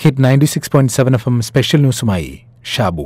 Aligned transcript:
Hit 0.00 0.24
ninety 0.24 0.44
six 0.44 0.70
point 0.70 0.92
seven 0.92 1.14
F 1.14 1.28
M 1.28 1.40
special 1.40 1.80
ന്യൂസുമായി 1.80 2.38
Shabu. 2.74 3.04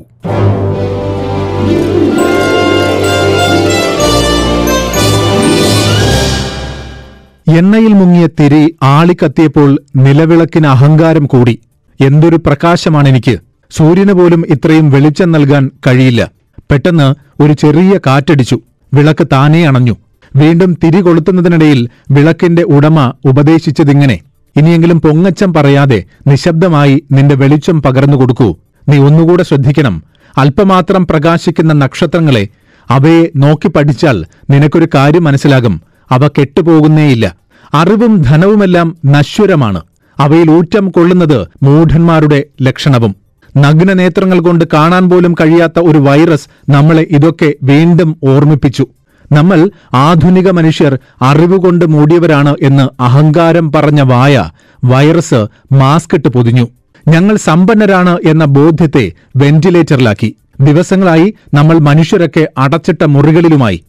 എണ്ണയിൽ 7.59 7.93
മുങ്ങിയ 7.93 8.27
തിരി 8.41 8.77
ആളിക്കത്തിയപ്പോൾ 8.83 9.81
നിലവിളക്കിന് 9.97 10.67
അഹങ്കാരം 10.67 11.27
കൂടി. 11.27 11.59
എന്തൊരു 12.01 12.37
പ്രകാശമാണെനിക്ക് 12.37 13.39
സൂര്യന് 13.71 14.13
പോലും 14.13 14.45
ഇത്രയും 14.51 14.91
വെളിച്ചം 14.91 15.33
നൽകാൻ 15.33 15.71
കഴിയില്ല. 15.87 16.31
പെട്ടെന്ന് 16.71 17.43
ഒരു 17.43 17.53
ചെറിയ 17.53 18.01
കാറ്റടിച്ചു. 18.07 18.61
വിളക്ക് 18.95 19.27
താനേ 19.33 19.67
അണഞ്ഞു. 19.67 19.97
വീണ്ടും 20.37 20.79
തിരി 20.85 21.01
കൊളുത്തുന്നതിനിടയിൽ 21.01 21.89
വിളക്കിന്റെ 22.11 22.63
ഉടമ 22.63 23.13
ഉപദേശിച്ചതിങ്ങനെ. 23.25 24.19
ഇനിയെങ്കിലും 24.57 25.01
പൊങ്ങച്ചം 25.01 25.55
പറയാതെ 25.55 26.05
നിശബ്ദമായി 26.27 27.03
നിന്റെ 27.13 27.35
വെളിച്ചം 27.35 27.83
പകർന്നു 27.83 28.17
കൊടുക്കൂ. 28.17 28.57
നീ 28.89 28.99
ഒന്നുകൂടെ 28.99 29.43
ശ്രദ്ധിക്കണം. 29.43 30.03
അല്പമാത്രം 30.39 31.07
പ്രകാശിക്കുന്ന 31.07 31.73
നക്ഷത്രങ്ങളെ 31.73 32.49
അവയെ 32.91 33.27
നോക്കി 33.37 33.69
പഠിച്ചാൽ 33.69 34.25
നിനക്കൊരു 34.51 34.89
കാര്യം 34.95 35.25
മനസ്സിലാകും. 35.25 35.83
അവ 36.11 36.29
കെട്ടുപോകുന്നേയില്ല. 36.29 37.37
അറിവും 37.75 38.23
ധനവുമെല്ലാം 38.23 38.97
നശ്വരമാണ്. 39.07 39.81
അവയിൽ 40.19 40.51
ഊറ്റം 40.51 40.89
കൊള്ളുന്നത് 40.89 41.49
മൂഢന്മാരുടെ 41.63 42.45
ലക്ഷണവും. 42.63 43.17
നഗ്ന 43.57 43.93
നേത്രങ്ങൾ 43.93 44.41
കൊണ്ട് 44.41 44.65
കാണാൻ 44.73 45.11
പോലും 45.11 45.35
കഴിയാത്ത 45.35 45.79
ഒരു 45.79 45.99
വൈറസ് 45.99 46.71
നമ്മളെ 46.71 47.07
ഇതൊക്കെ 47.11 47.55
വീണ്ടും 47.63 48.17
ഓർമ്മിപ്പിച്ചു. 48.25 48.87
നമ്മൾ 49.33 49.71
ആധുനിക 49.95 50.51
മനുഷ്യർ 50.51 50.99
അറിവുകൊണ്ട് 51.23 51.85
മൂടിയവരാണ് 51.85 52.57
എന്ന് 52.63 53.03
അഹങ്കാരം 53.03 53.73
പറഞ്ഞ 53.73 54.01
വായ 54.01 54.51
വൈറസ് 54.85 55.47
മാസ്ക് 55.73 56.15
ഇട്ട് 56.15 56.29
പൊതിഞ്ഞു. 56.29 56.69
ഞങ്ങൾ 57.09 57.37
സമ്പന്നരാണ് 57.37 58.19
എന്ന 58.25 58.45
ബോധ്യത്തെ 58.45 59.13
വെന്റിലേറ്ററിലാക്കി. 59.37 60.37
ദിവസങ്ങളായി 60.61 61.35
നമ്മൾ 61.55 61.79
മനുഷ്യരൊക്കെ 61.79 62.49
അടച്ചിട്ട 62.59 63.05
മുറികളിലുമായി. 63.05 63.85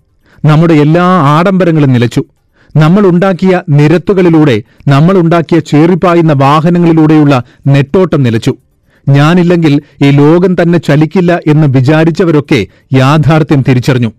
നമ്മുടെ 0.45 0.73
എല്ലാ 0.73 1.03
ആഡംബരങ്ങളും 1.03 1.93
നിലച്ചു. 1.93 2.23
നമ്മൾ 2.75 3.07
ഉണ്ടാക്കിയ 3.07 3.61
നിരത്തുകളിലൂടെ 3.69 4.63
നമ്മൾ 4.87 5.17
ഉണ്ടാക്കിയ 5.17 5.59
ചേറിപ്പായുന്ന 5.59 6.33
വാഹനങ്ങളിലൂടെയുള്ള 6.33 7.43
നെട്ടോട്ടം 7.67 8.23
നിലച്ചു. 8.23 8.55
ഞാനില്ലെങ്കിൽ 9.09 9.81
ഈ 10.01 10.11
ലോകം 10.11 10.53
തന്നെ 10.61 10.79
ചലിക്കില്ല 10.79 11.39
എന്ന് 11.47 11.67
വിചാരിച്ചവരൊക്കെ 11.67 12.67
യാഥാർത്ഥ്യം 12.93 13.63
തിരിച്ചറിഞ്ഞു. 13.69 14.11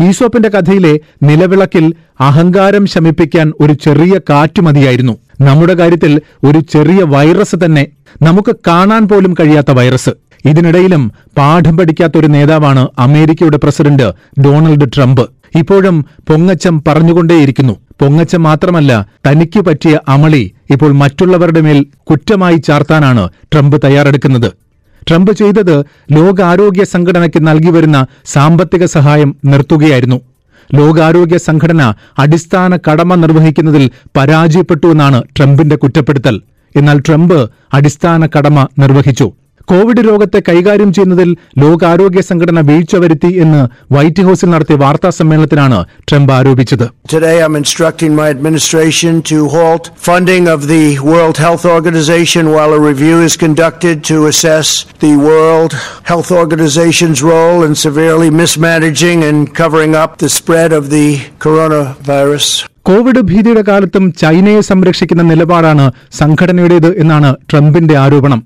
ഈസോപ്പിന്റെ 0.00 0.48
കഥയിലെ 0.48 1.00
നിലവിളക്കിൽ 1.22 1.94
അഹങ്കാരം 2.20 2.86
ശമിപ്പിക്കാൻ 2.86 3.52
ഒരു 3.60 3.72
ചെറിയ 3.72 4.20
കാറ്റ് 4.30 4.62
മതിയായിരുന്നു. 4.62 5.18
നമ്മുടെ 5.40 5.74
കാര്യത്തിൽ 5.74 6.20
ഒരു 6.44 6.58
ചെറിയ 6.58 7.02
വൈറസ് 7.02 7.56
തന്നെ 7.64 7.86
നമുക്ക് 8.22 8.56
കാണാൻ 8.66 9.08
പോലും 9.08 9.34
കഴിയാത്ത 9.34 9.70
വൈറസ്. 9.70 10.10
ഇതിനിടയിലും 10.44 11.12
പാഠം 11.38 11.76
പഠിക്കാത്ത 11.76 12.12
ഒരു 12.16 12.26
നേതാവാണ് 12.26 12.88
അമേരിക്കയുടെ 12.98 13.56
പ്രസിഡന്റ് 13.56 14.12
ഡൊണാൾഡ് 14.40 14.92
ട്രംപ്. 14.96 15.28
ഇപ്പോഴും 15.58 16.04
പൊങ്ങച്ചം 16.28 16.84
പറഞ്ഞുകൊണ്ടേയിരിക്കുന്നു. 16.88 17.72
പൊങ്ങച്ചം 18.00 18.42
മാത്രമല്ല 18.42 19.06
തനിക്ക് 19.26 19.60
പറ്റിയ 19.60 20.00
അമളി 20.08 20.54
ഇപ്പോൾ 20.70 20.92
മറ്റുള്ളവരുടെ 20.92 21.60
മേൽ 21.60 21.86
കുറ്റമായി 22.10 22.56
ചാർത്താനാണ് 22.56 23.28
ട്രംപ് 23.52 23.76
തയ്യാറെടുക്കുന്നത്. 23.84 24.52
ട്രംപ് 25.08 25.32
ചെയ്തത് 25.32 25.76
ലോകാരോഗ്യ 26.12 26.84
സംഘടനയ്ക്ക് 26.84 27.46
നൽകി 27.46 27.70
വരുന്ന 27.70 28.06
സാമ്പത്തിക 28.26 28.84
സഹായം 28.84 29.36
നിർത്തുകയായിരുന്നു. 29.44 30.20
ലോകാരോഗ്യ 30.74 31.36
സംഘടന 31.36 31.92
അടിസ്ഥാന 32.18 32.78
കടമ 32.90 33.14
നിർവഹിക്കുന്നതിൽ 33.14 33.90
പരാജയപ്പെട്ടുവെന്നാണ് 34.16 35.22
ട്രംപിന്റെ 35.36 35.76
കുറ്റപ്പെടുത്തൽ. 35.76 36.42
എന്നാൽ 36.76 36.98
ട്രംപ് 36.98 37.38
അടിസ്ഥാന 37.74 38.26
കടമ 38.26 38.66
നിർവഹിച്ചു. 38.78 39.32
കോവിഡ് 39.68 40.02
രോഗത്തെ 40.08 40.40
കൈകാര്യം 40.48 40.90
ചെയ്യുന്നതിൽ 40.92 41.30
ലോകാരോഗ്യ 41.62 42.22
സംഘടന 42.28 42.60
വീഴ്ച 42.68 42.96
വരുത്തി 42.96 43.30
എന്ന് 43.44 43.60
വൈറ്റ് 43.94 44.22
ഹൌസിൽ 44.22 44.50
നടത്തിയ 44.50 44.76
വാർത്താ 44.76 45.10
സമ്മേളനത്തിലാണ് 45.18 45.78
ട്രംപ് 46.08 46.34
ആരോപിച്ചത് 46.38 46.86
Today, 47.08 47.34
I'm 47.44 47.56
instructing 47.56 48.12
my 48.14 48.26
administration 48.28 49.14
to 49.22 49.38
halt 49.48 49.84
funding 50.02 50.44
of 50.48 50.60
the 50.66 50.84
World 51.10 51.36
Health 51.38 51.64
Organization 51.68 52.44
while 52.54 52.72
a 52.72 52.82
review 52.82 53.16
is 53.22 53.34
conducted 53.36 53.96
to 54.04 54.16
assess 54.26 54.68
the 55.00 55.12
World 55.26 55.72
Health 56.04 56.30
Organization's 56.34 57.20
role 57.24 57.60
in 57.62 57.74
severely 57.78 58.30
mismanaging 58.32 59.20
and 59.22 59.38
covering 59.54 59.94
up 59.96 60.12
the 60.16 60.30
spread 60.30 60.72
of 60.72 60.86
the 60.90 61.06
coronavirus. 61.46 62.46
Covid 62.82 63.20
ഭീതിയുടെ 63.22 63.62
കാലത്തും 63.62 64.04
ചൈനയെ 64.20 64.60
സംരക്ഷിക്കുന്ന 64.68 65.22
നിലപാടാണ് 65.22 65.84
സംഘടനയുടേത് 66.12 66.88
എന്നാണ് 66.98 67.28
ട്രംപിന്റെ 67.50 67.94
ആരോപണം 67.96 68.40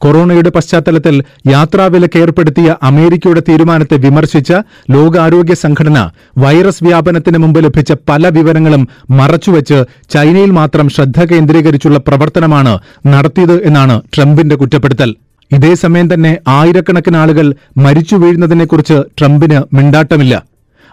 കൊറോണയുടെ 0.00 0.50
പശ്ചാത്തലത്തിൽ 0.50 1.16
യാത്രാവിലക്ക് 1.48 2.18
ഏർപ്പെടുത്തിയ 2.18 2.76
അമേരിക്കയുടെ 2.82 3.42
തീരുമാനത്തെ 3.48 3.96
വിമർശിച്ച 3.96 4.52
ലോകാരോഗ്യ 4.90 5.54
സംഘടന 5.54 5.98
വൈറസ് 6.38 6.84
വ്യാപനത്തിന് 6.84 7.38
മുമ്പ് 7.38 7.64
ലഭിച്ച 7.64 7.92
പല 8.08 8.28
വിവരങ്ങളും 8.28 8.88
മറച്ചുവെച്ച് 9.10 9.78
ചൈനയിൽ 10.10 10.50
മാത്രം 10.50 10.88
ശ്രദ്ധ 10.88 11.20
കേന്ദ്രീകരിച്ചുള്ള 11.24 11.98
പ്രവർത്തനമാണ് 11.98 12.78
നടത്തിയത് 13.06 13.56
എന്നാണ് 13.64 14.02
ട്രംപിന്റെ 14.14 14.56
കുറ്റപ്പെടുത്തൽ. 14.56 15.10
ഇതേസമയം 15.52 16.14
തന്നെ 16.14 16.38
ആയിരക്കണക്കിന് 16.48 17.16
ആളുകൾ 17.16 17.46
മരിച്ചു 17.76 18.16
വീഴുന്നതിനെക്കുറിച്ച് 18.16 18.98
ട്രംപിന് 19.18 19.76
മിണ്ടാട്ടമില്ല. 19.76 20.34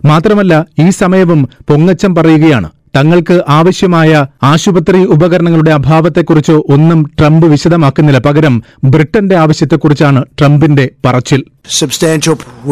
മാത്രമല്ല 0.06 0.54
ഈ 0.80 0.90
സമയവും 0.90 1.50
പൊങ്ങച്ചം 1.70 2.16
പറയുകയാണ്. 2.16 2.70
തങ്ങൾക്ക് 2.98 3.44
ആവശ്യമായ 3.48 4.26
ആശുപത്രി 4.44 5.06
ഉപകരണങ്ങളുടെ 5.06 5.72
അഭാവത്തെക്കുറിച്ചോ 5.72 6.64
ഒന്നും 6.70 7.12
ട്രംപ് 7.20 7.46
വിശദമാക്കുന്നില്ല. 7.46 8.20
പകരം 8.20 8.64
ബ്രിട്ടന്റെ 8.84 9.36
ആവശ്യത്തെക്കുറിച്ചാണ് 9.36 10.26
ട്രംപിന്റെ 10.40 10.90
പറച്ചിൽ. 11.06 11.44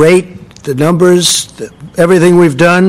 Rate, 0.05 0.31
the 0.69 0.75
numbers, 0.85 1.27
the, 1.59 1.67
everything 2.05 2.35
we've 2.43 2.59
done, 2.67 2.85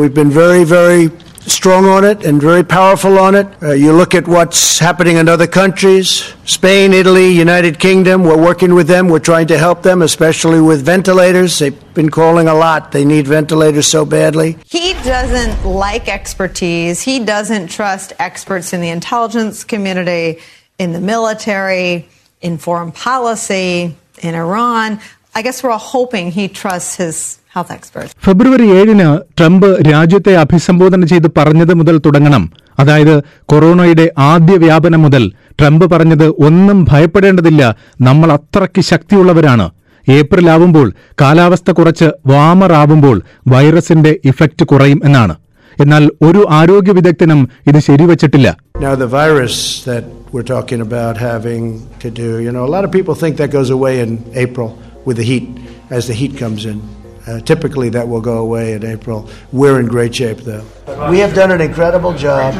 we've 0.00 0.16
been 0.20 0.32
very, 0.42 0.62
very 0.76 1.02
strong 1.50 1.86
on 1.86 2.04
it 2.04 2.24
and 2.24 2.40
very 2.40 2.64
powerful 2.64 3.18
on 3.18 3.34
it. 3.34 3.46
Uh, 3.62 3.72
you 3.72 3.92
look 3.92 4.14
at 4.14 4.26
what's 4.28 4.78
happening 4.78 5.16
in 5.16 5.28
other 5.28 5.46
countries 5.46 6.34
Spain, 6.44 6.92
Italy, 6.92 7.28
United 7.28 7.78
Kingdom. 7.78 8.22
We're 8.22 8.42
working 8.42 8.74
with 8.74 8.86
them. 8.86 9.08
We're 9.08 9.18
trying 9.18 9.48
to 9.48 9.58
help 9.58 9.82
them, 9.82 10.02
especially 10.02 10.60
with 10.60 10.84
ventilators. 10.84 11.58
They've 11.58 11.94
been 11.94 12.08
calling 12.10 12.48
a 12.48 12.54
lot. 12.54 12.92
They 12.92 13.04
need 13.04 13.26
ventilators 13.26 13.86
so 13.86 14.04
badly. 14.04 14.56
He 14.64 14.94
doesn't 15.04 15.66
like 15.66 16.08
expertise. 16.08 17.02
He 17.02 17.24
doesn't 17.24 17.68
trust 17.68 18.12
experts 18.18 18.72
in 18.72 18.80
the 18.80 18.88
intelligence 18.88 19.64
community, 19.64 20.40
in 20.78 20.92
the 20.92 21.00
military, 21.00 22.08
in 22.40 22.56
foreign 22.58 22.92
policy, 22.92 23.94
in 24.22 24.34
Iran. 24.34 25.00
I 25.38 25.40
guess 25.40 25.58
we're 25.62 25.74
all 25.74 25.86
hoping 25.96 26.26
he 26.38 26.44
trusts 26.48 26.94
his 27.02 27.16
health 27.56 27.70
experts. 27.76 28.10
ഫെബ്രുവരി 28.24 28.66
ഏഴിന് 28.70 29.18
Trump 29.38 29.92
രാജ്യത്തെ 29.92 30.36
അഭിസംബോധന 30.36 31.04
ചെയ്ത് 31.04 31.26
പറഞ്ഞത് 31.36 31.74
മുതൽ 31.74 32.00
തുടങ്ങണം. 32.06 32.52
അതായത് 32.78 33.22
കൊറോണയുടെ 33.46 34.12
ആദ്യ 34.18 34.56
വ്യാപനം 34.56 35.02
മുതൽ 35.02 35.32
ട്രംപ് 35.60 35.84
പറഞ്ഞത് 35.84 36.26
ഒന്നും 36.28 36.86
ഭയപ്പെടേണ്ടതില്ല. 36.90 37.76
നമ്മൾ 38.00 38.32
അത്രയ്ക്ക് 38.32 38.80
ശക്തിയുള്ളവരാണ്. 38.80 39.70
ഏപ്രിൽ 40.08 40.50
ആവുമ്പോൾ 40.50 40.92
കാലാവസ്ഥ 41.20 41.70
കുറച്ച് 41.70 42.10
വാമർ 42.26 42.72
ആവുമ്പോൾ 42.72 43.22
വൈറസിന്റെ 43.48 44.20
ഇഫക്റ്റ് 44.24 44.64
കുറയും 44.64 45.00
എന്നാണ്. 45.04 45.36
എന്നാൽ 45.80 46.10
ഒരു 46.22 46.46
ആരോഗ്യ 46.50 46.92
വിദഗ്ധനും 46.92 47.48
ഇത് 47.66 47.78
ശരിവച്ചിട്ടില്ല. 47.78 48.56
Now, 48.78 48.94
the 49.04 49.10
virus 49.20 49.54
that 49.90 50.04
we're 50.32 50.48
talking 50.54 50.80
about 50.88 51.16
having 51.30 51.64
to 52.02 52.08
do, 52.20 52.28
you 52.46 52.52
know, 52.54 52.64
a 52.68 52.72
lot 52.74 52.84
of 52.86 52.90
people 52.96 53.14
think 53.22 53.34
that 53.40 53.50
goes 53.58 53.70
away 53.78 53.94
in 54.06 54.10
April. 54.46 54.68
With 55.06 55.16
the 55.16 55.24
heat, 55.24 55.46
as 55.90 56.06
the 56.06 56.14
heat 56.14 56.36
comes 56.36 56.64
in. 56.64 56.78
Uh, 57.26 57.40
typically, 57.42 57.88
that 57.90 58.06
will 58.08 58.20
go 58.22 58.38
away 58.38 58.72
in 58.72 58.84
April. 58.86 59.18
We're 59.52 59.78
in 59.80 59.86
great 59.86 60.14
shape, 60.14 60.38
though. 60.40 60.64
We 61.08 61.18
have 61.18 61.34
done 61.34 61.50
an 61.50 61.60
incredible 61.60 62.14
job. 62.16 62.50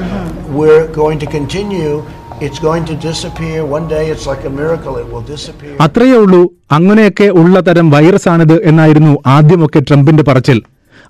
We're 0.50 0.86
going 0.94 1.18
to 1.20 1.26
continue. 1.28 1.92
It's 2.40 2.58
going 2.60 2.84
to 2.86 2.94
disappear. 2.96 3.64
One 3.66 3.88
day, 3.88 4.10
it's 4.10 4.26
like 4.26 4.44
a 4.44 4.50
miracle, 4.52 4.96
it 4.96 5.06
will 5.12 5.24
disappear. 5.26 5.72
അത്രയേ 5.84 6.16
ഉള്ളൂ 6.24 6.40
അങ്ങനെയൊക്കെ 6.76 7.26
ഉള്ള 7.40 7.60
തരം 7.68 7.86
വൈറസാണിത് 7.94 8.56
എന്നായിരുന്നു 8.70 9.14
ആദ്യമൊക്കെ 9.36 9.80
ട്രംപിന്റെ 9.88 10.24
പറച്ചിൽ 10.28 10.58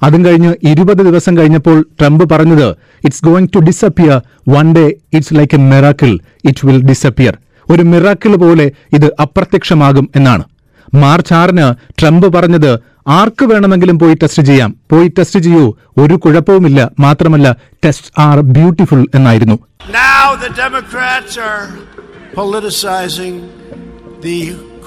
അതും 0.03 0.23
കഴിഞ്ഞ് 0.25 0.51
ഇരുപത് 0.71 1.03
ദിവസം 1.09 1.33
കഴിഞ്ഞപ്പോൾ 1.39 1.79
ട്രംപ് 2.01 2.25
പറഞ്ഞത് 2.33 2.69
it's 3.07 3.25
going 3.29 3.51
to 3.55 3.61
disappear 3.69 4.17
one 4.55 4.67
day 4.77 4.85
it's 5.17 5.35
like 5.39 5.57
a 5.59 5.63
miracle 5.71 6.13
it 6.51 6.67
will 6.69 6.81
disappear 6.91 7.35
ഒരു 7.67 7.83
മിറാക്കിൾ 7.93 8.35
പോലെ 8.45 8.67
ഇത് 8.97 9.09
അപ്രത്യക്ഷമാകും 9.25 10.07
എന്നാണ് 10.21 10.45
മാർച്ച് 10.95 11.35
ആറിന് 11.35 11.67
ട്രംപ് 12.01 12.27
പറഞ്ഞത് 12.27 12.73
ആർക്ക് 13.09 13.45
വേണമെങ്കിലും 13.45 13.99
പോയി 13.99 14.15
ടെസ്റ്റ് 14.15 14.43
ചെയ്യാം 14.43 14.75
പോയി 14.93 15.09
ടെസ്റ്റ് 15.09 15.41
ചെയ്യൂ 15.41 15.65
ഒരു 15.99 16.15
കുഴപ്പവുമില്ല 16.15 16.91
മാത്രമല്ല 16.99 17.57
ടെസ്റ്റ് 17.85 18.13
ആർ 18.19 18.41
ബ്യൂട്ടിഫുൾ 18.41 19.03
എന്നായിരുന്നു 19.15 19.59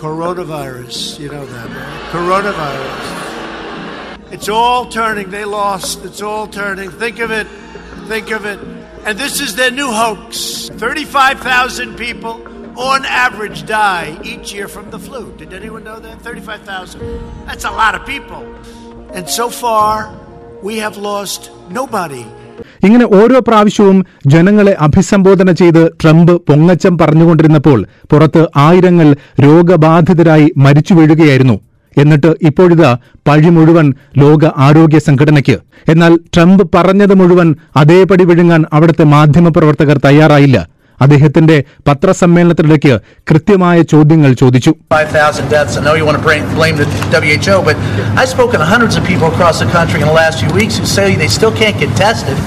coronavirus. 0.01 1.19
You 1.19 1.30
know 1.30 1.45
that, 1.45 1.69
right? 1.69 2.12
Coronavirus. 2.12 3.01
It's 4.31 4.50
all 4.50 4.88
turning. 4.88 5.30
They 5.30 5.45
lost. 5.45 6.03
It's 6.03 6.21
all 6.24 6.48
turning. 6.48 6.89
Think 6.89 7.19
of 7.19 7.30
it. 7.31 7.45
Think 8.07 8.31
of 8.31 8.45
it. 8.45 8.59
And 9.06 9.18
this 9.18 9.39
is 9.39 9.56
their 9.56 9.69
new 9.71 9.92
hoax. 9.92 10.69
35,000 10.69 11.95
people 11.95 12.36
on 12.78 13.06
average, 13.06 13.66
die 13.66 14.18
each 14.24 14.54
year 14.54 14.68
from 14.68 14.90
the 14.90 15.00
flu. 15.00 15.34
Did 15.38 15.54
anyone 15.54 15.84
know 15.84 16.00
that? 16.00 16.22
35,000. 16.22 17.02
That's 17.46 17.66
a 17.66 17.72
lot 17.72 17.96
of 17.96 18.06
people. 18.06 18.44
And 19.10 19.28
so 19.30 19.50
far, 19.52 20.14
we 20.64 20.78
have 20.78 20.98
lost 21.00 21.42
nobody. 21.72 22.24
ഇങ്ങനെ 22.84 23.06
ഓരോ 23.12 23.40
പ്രാവശ്യവും 23.40 23.98
ജനങ്ങളെ 24.28 24.74
അഭിസംബോധന 24.80 25.52
ചെയ്ത് 25.52 25.92
Trump 26.02 26.32
പൊങ്ങച്ചം 26.48 26.98
പറഞ്ഞുകൊണ്ടിരുന്നപ്പോൾ 26.98 27.80
പുറത്ത് 28.12 28.48
ആയിരങ്ങൾ 28.58 29.08
രോഗബാധിതരായി 29.40 30.52
മരിച്ചു 30.58 30.94
വീഴുകയായിരുന്നു 30.94 31.56
എന്നിട്ട് 31.98 32.36
ഇപ്പോഴിതാ 32.42 32.92
പഴി 33.28 33.50
മുഴുവൻ 33.50 33.94
ലോക 34.18 34.52
ആരോഗ്യ 34.58 35.00
സംഘടനയ്ക്ക് 35.00 35.58
എന്നാൽ 35.88 36.20
ട്രംപ് 36.36 36.64
പറഞ്ഞത് 36.76 37.14
മുഴുവൻ 37.14 37.56
അതേപടി 37.78 38.24
വിഴുങ്ങാൻ 38.24 38.66
അവിടുത്തെ 38.74 39.04
മാധ്യമപ്രവർത്തകർ 39.16 39.98
തയ്യാറായില്ല 39.98 40.58
അദ്ദേഹത്തിന്റെ 41.00 41.56
പത്രസമ്മേളനത്തിനിടയ്ക്ക് 41.88 42.94
കൃത്യമായ 43.31 43.83
ചോദ്യങ്ങൾ 43.93 44.33
ചോദിച്ചു 44.43 44.73
5,000 44.94 45.49
deaths. 45.49 45.75
I 45.79 45.83
know 45.87 45.94
you 45.94 46.06
want 46.09 46.19
to 46.21 46.25
blame, 46.29 46.44
blame 46.55 46.77
the 46.77 46.87
WHO, 47.17 47.56
but 47.69 47.77
I've 48.19 48.33
spoken 48.37 48.56
to 48.61 48.67
hundreds 48.75 48.94
of 48.99 49.05
people 49.05 49.29
across 49.35 49.56
the 49.65 49.69
country 49.79 49.99
in 50.03 50.06
the 50.06 50.17
last 50.23 50.37
few 50.43 50.53
weeks 50.61 50.75
who 50.81 50.87
say 50.97 51.06
they 51.17 51.31
still 51.38 51.55
can't 51.62 51.79
get 51.83 51.91
tested 51.97 52.38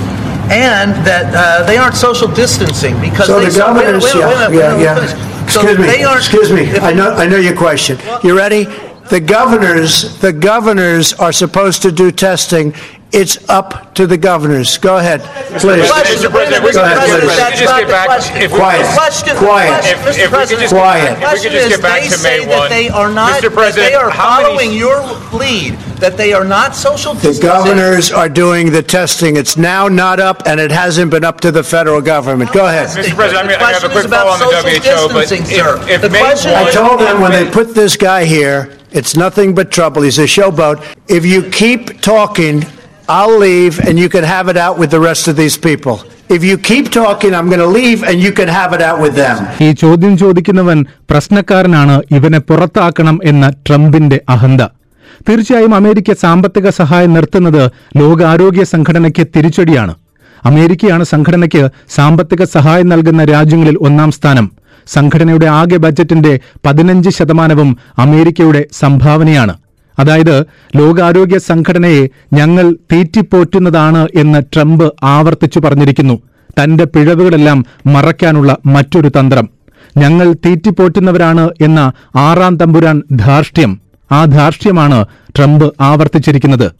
and 0.69 0.89
that 1.09 1.25
uh, 1.35 1.41
they 1.69 1.77
aren't 1.77 1.97
social 2.07 2.29
distancing 2.43 2.95
because 3.07 3.27
So 3.31 3.37
they 3.39 3.49
the 3.49 3.59
governors, 3.65 4.03
wait, 4.05 4.15
wait, 4.15 4.25
wait, 4.25 4.31
yeah, 4.31 4.49
wait, 4.49 4.59
yeah, 4.59 4.75
wait, 4.75 4.83
yeah. 4.83 4.99
wait. 4.99 5.51
So 5.53 5.59
Excuse 5.61 5.77
me, 5.79 5.87
they 5.87 6.01
aren't. 6.03 6.21
excuse 6.23 6.51
me. 6.51 6.63
if- 6.69 6.83
I 6.83 6.93
know, 6.99 7.09
I 7.23 7.27
know 7.31 7.41
your 7.49 7.57
question. 7.57 7.95
You 8.23 8.33
ready? 8.35 8.61
The 9.09 9.21
governors, 9.37 9.91
the 10.19 10.33
governors 10.51 11.05
are 11.25 11.33
supposed 11.33 11.79
to 11.85 11.91
do 11.93 12.07
testing. 12.27 12.67
it's 13.14 13.38
up 13.48 13.94
to 13.94 14.08
the 14.08 14.16
governors. 14.18 14.76
Go 14.76 14.96
ahead, 14.98 15.20
please. 15.60 15.88
Question, 15.88 16.18
Mr. 16.18 16.30
President, 16.32 16.64
we 16.64 16.70
Mr. 16.70 16.82
could- 16.82 16.98
President, 16.98 17.30
Mr. 17.30 17.36
that's 17.36 17.60
just 17.60 17.76
get 17.76 17.88
back- 17.88 18.42
if 18.42 18.50
we- 18.52 18.58
Quiet. 18.58 18.86
Question, 18.86 19.36
Quiet. 19.36 19.82
the 19.84 19.94
question, 19.94 19.94
If- 19.94 19.94
if 19.94 20.04
we 20.04 20.10
Mr. 20.10 20.10
could 20.10 20.18
just- 20.18 20.30
President, 20.34 20.68
Quiet. 20.70 21.00
the 21.04 21.06
if 21.06 21.08
we 21.10 21.14
could 21.14 21.28
question 21.28 21.52
just 21.52 21.64
is, 21.66 21.70
get 21.70 21.82
back 21.82 22.00
they 22.02 22.08
to 22.08 22.10
May 22.10 22.16
say 22.16 22.44
that 22.44 22.58
1. 22.58 22.70
they 22.70 22.88
are 22.88 23.08
not, 23.10 23.30
Mr. 23.30 23.34
that 23.34 23.42
they 23.42 23.48
President, 23.54 23.94
are 23.94 24.10
how 24.10 24.30
many- 24.42 24.44
following 24.48 24.72
your 24.72 25.04
lead, 25.32 25.76
that 26.00 26.16
they 26.16 26.32
are 26.32 26.44
not 26.44 26.74
social 26.74 27.14
The 27.14 27.28
distancing. 27.28 27.50
governors 27.50 28.10
are 28.10 28.28
doing 28.28 28.72
the 28.72 28.82
testing. 28.82 29.36
It's 29.36 29.56
now 29.56 29.86
not 29.86 30.18
up, 30.18 30.42
and 30.44 30.58
it 30.58 30.72
hasn't 30.72 31.12
been 31.12 31.24
up 31.24 31.40
to 31.42 31.52
the 31.52 31.62
federal 31.62 32.00
government. 32.00 32.52
Go 32.52 32.66
ahead. 32.66 32.88
Mr. 32.88 33.14
President, 33.14 33.44
I'm 33.44 33.48
gonna- 33.48 33.64
I 33.64 33.72
have 33.74 33.84
a 33.84 33.86
The 33.86 33.88
question 33.88 33.90
quick 33.92 33.98
is 34.00 34.04
about 34.06 34.20
follow 34.22 34.32
on 34.32 34.38
the 34.40 34.44
social 34.46 34.70
WHO, 34.70 35.08
but 35.14 35.20
distancing, 35.20 35.56
if- 35.56 35.64
sir. 35.64 35.78
if 35.88 36.00
The 36.02 36.10
May 36.10 36.18
question 36.18 36.52
I 36.52 36.70
told 36.72 36.98
them 37.00 37.20
when 37.20 37.30
they 37.30 37.44
put 37.44 37.76
this 37.76 37.96
guy 37.96 38.24
here, 38.24 38.70
it's 38.92 39.14
nothing 39.14 39.54
but 39.54 39.70
trouble. 39.70 40.02
He's 40.02 40.18
a 40.18 40.22
showboat. 40.26 40.78
If 41.06 41.24
you 41.24 41.42
keep 41.42 42.00
talking, 42.02 42.66
I'll 43.08 43.38
leave 43.38 43.80
and 43.80 43.98
you 43.98 44.08
can 44.08 44.24
have 44.24 44.48
it 44.48 44.56
out 44.56 44.78
with 44.78 44.90
the 44.90 45.00
rest 45.00 45.28
of 45.28 45.36
these 45.36 45.58
people. 45.58 45.96
If 46.28 46.42
you 46.42 46.56
keep 46.60 46.90
talking, 46.90 47.34
I'm 47.34 47.48
going 47.48 47.60
to 47.60 47.66
leave 47.70 48.02
and 48.02 48.18
you 48.18 48.32
can 48.32 48.48
have 48.50 48.72
it 48.72 48.82
out 48.82 48.98
with 48.98 49.14
them. 49.14 49.36
ഈ 49.60 49.68
ചോദ്യം 49.74 50.14
ചോദിക്കുന്നവൻ 50.16 50.78
പ്രശ്നക്കാരനാണ് 51.10 51.96
ഇവനെ 52.10 52.40
പുറത്താക്കണം 52.48 53.16
എന്ന 53.24 53.52
ട്രംപിന്റെ 53.66 54.18
അഹന്ത 54.28 54.62
തീർച്ചയായും 55.28 55.74
America 55.74 56.12
സാമ്പത്തിക 56.22 56.68
സഹായം 56.78 57.12
നിർത്തുന്നത് 57.12 57.62
ലോകാരോഗ്യ 57.96 58.64
സംഘടനയ്ക്ക് 58.64 59.24
തിരിച്ചടിയാണ് 59.36 59.94
അമേരിക്കയാണ് 60.42 61.04
സംഘടനയ്ക്ക് 61.04 61.62
സാമ്പത്തിക 61.96 62.44
സഹായം 62.54 62.88
നൽകുന്ന 62.88 63.24
രാജ്യങ്ങളിൽ 63.32 63.76
ഒന്നാം 63.88 64.10
സ്ഥാനം 64.18 64.46
സംഘടനയുടെ 64.86 65.48
ആകെ 65.60 65.78
ബജറ്റിന്റെ 65.84 66.32
പതിനഞ്ച് 66.66 67.10
ശതമാനവും 67.18 67.70
അമേരിക്കയുടെ 67.98 68.62
സംഭാവനയാണ് 68.80 69.54
അതായത് 69.98 70.44
ലോകാരോഗ്യ 70.76 71.38
സംഘടനയെ 71.38 72.08
ഞങ്ങൾ 72.32 72.76
തീറ്റിപ്പോറ്റുന്നതാണ് 72.92 74.08
എന്ന് 74.14 74.42
ട്രംപ് 74.54 74.92
ആവർത്തിച്ചു 75.02 75.60
പറഞ്ഞിരിക്കുന്നു. 75.60 76.22
തന്റെ 76.62 76.84
പിഴവുകളെല്ലാം 76.84 77.64
മറയ്ക്കാനുള്ള 77.86 78.56
മറ്റൊരു 78.66 79.08
തന്ത്രം. 79.08 79.48
ഞങ്ങൾ 79.96 80.32
തീറ്റിപ്പോറ്റുന്നവരാണ് 80.32 81.50
എന്ന 81.62 81.92
ആറാം 82.16 82.56
തമ്പുരാൻ 82.56 83.02
ധാർഷ്ട്യം. 83.12 83.80
ആ 84.12 84.24
ധാർഷ്ട്യമാണ് 84.24 85.06
ട്രംപ് 85.36 85.72
ആവർത്തിച്ചിരിക്കുന്നത്. 85.80 86.72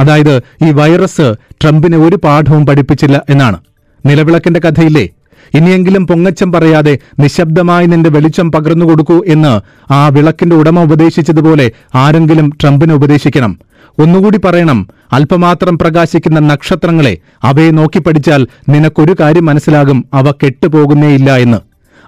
അതായത് 0.00 0.36
ഈ 0.36 0.70
വൈറസ് 0.70 1.34
ട്രംപിനെ 1.62 1.98
ഒരു 1.98 2.16
പാഠവും 2.16 2.66
പഠിപ്പിച്ചില്ല 2.66 3.22
എന്നാണ്. 3.30 3.58
നിലവിളക്കിന്റെ 4.06 4.60
കഥയില്ലേ? 4.60 5.08
ഇനിയെങ്കിലും 5.54 6.06
പൊങ്ങച്ചം 6.06 6.52
പറയാതെ 6.52 6.98
നിശബ്ദമായി 7.20 7.86
നിന്റെ 7.86 8.10
വെളിച്ചം 8.10 8.52
പകർന്നു 8.52 8.86
കൊടുക്കൂ 8.86 9.24
എന്ന് 9.26 9.60
ആ 9.92 10.08
വിളക്കിന്റെ 10.08 10.56
ഉടമ 10.56 10.82
ഉപദേശിച്ചതുപോലെ 10.82 11.72
ആരെങ്കിലും 11.94 12.50
ട്രംപിനെ 12.62 12.94
ഉപദേശിക്കണം. 12.94 13.58
ഒന്നുകൂടി 13.98 14.38
പറയണം 14.38 14.88
അല്പമാത്രം 15.12 15.78
പ്രകാശിക്കുന്ന 15.78 16.40
നക്ഷത്രങ്ങളെ 16.40 17.18
അവയെ 17.42 17.70
നോക്കി 17.70 17.98
പഠിച്ചാൽ 17.98 18.46
നിനക്കൊരു 18.68 19.16
കാര്യം 19.20 19.46
മനസ്സിലാകും 19.46 20.04
അവ 20.14 20.30
കെട്ടുപോകുന്നേയില്ല 20.30 21.36
എന്ന്. 21.36 21.58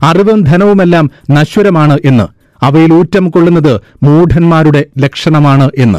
അറിവും 0.03 0.45
ധനവുമെല്ലാം 0.45 1.11
നശ്വരമാണ് 1.31 1.99
എന്ന്. 2.05 2.29
അവയിൽ 2.65 2.93
ഊറ്റം 2.93 3.31
കൊള്ളുന്നത് 3.31 3.81
മൂഢന്മാരുടെ 4.03 4.85
ലക്ഷണമാണ് 4.99 5.71
എന്ന്. 5.77 5.99